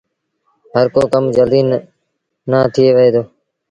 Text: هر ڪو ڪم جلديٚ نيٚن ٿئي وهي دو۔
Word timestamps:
هر 0.73 0.85
ڪو 0.93 1.01
ڪم 1.13 1.23
جلديٚ 1.35 1.67
نيٚن 1.69 2.53
ٿئي 2.73 2.87
وهي 2.95 3.09
دو۔ 3.13 3.23